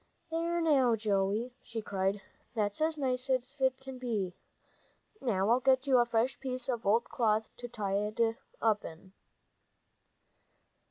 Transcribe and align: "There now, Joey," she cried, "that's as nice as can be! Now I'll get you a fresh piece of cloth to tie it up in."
"There 0.31 0.59
now, 0.61 0.95
Joey," 0.95 1.53
she 1.61 1.79
cried, 1.79 2.21
"that's 2.55 2.81
as 2.81 2.97
nice 2.97 3.29
as 3.29 3.61
can 3.79 3.99
be! 3.99 4.33
Now 5.21 5.51
I'll 5.51 5.59
get 5.59 5.85
you 5.85 5.99
a 5.99 6.07
fresh 6.07 6.39
piece 6.39 6.67
of 6.69 6.83
cloth 7.03 7.51
to 7.57 7.67
tie 7.67 8.07
it 8.07 8.19
up 8.59 8.83
in." 8.83 9.13